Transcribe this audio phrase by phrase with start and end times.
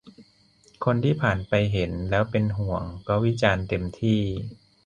[0.85, 4.21] คนที่ผ่านไปเห็นแล้วเป็นห่วง ก็วิจารณ์เต็มที่